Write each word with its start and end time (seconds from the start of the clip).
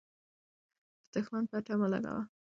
د 1.03 1.05
دښمن 1.13 1.43
پته 1.51 1.73
مه 1.79 1.87
لګوه. 1.93 2.21